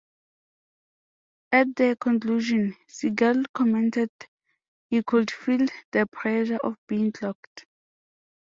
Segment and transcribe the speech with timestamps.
[1.51, 4.09] At the conclusion, Sigel commented
[4.89, 7.67] he could feel the pressure of being clocked.